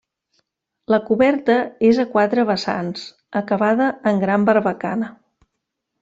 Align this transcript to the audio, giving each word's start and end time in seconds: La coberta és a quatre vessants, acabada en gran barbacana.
La 0.91 0.97
coberta 1.09 1.57
és 1.89 1.99
a 2.03 2.05
quatre 2.15 2.45
vessants, 2.51 3.03
acabada 3.41 3.91
en 4.13 4.23
gran 4.25 4.47
barbacana. 4.49 5.11